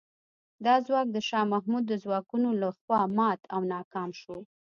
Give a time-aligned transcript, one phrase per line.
[0.65, 4.37] دا ځواک د شاه محمود د ځواکونو له خوا مات او ناکام شو.